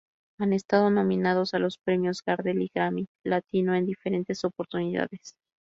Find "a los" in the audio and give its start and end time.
1.53-1.77